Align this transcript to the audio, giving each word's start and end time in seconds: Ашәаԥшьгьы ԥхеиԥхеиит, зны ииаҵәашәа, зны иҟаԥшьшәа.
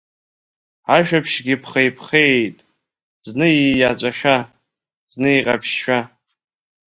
Ашәаԥшьгьы 0.95 1.55
ԥхеиԥхеиит, 1.61 2.57
зны 3.27 3.47
ииаҵәашәа, 3.51 4.35
зны 5.13 5.29
иҟаԥшьшәа. 5.37 5.99